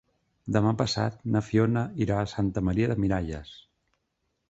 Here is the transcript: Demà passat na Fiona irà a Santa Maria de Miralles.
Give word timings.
Demà 0.55 0.71
passat 0.79 1.19
na 1.35 1.43
Fiona 1.51 1.85
irà 2.07 2.19
a 2.25 2.33
Santa 2.35 2.67
Maria 2.71 2.91
de 2.93 2.99
Miralles. 3.07 3.57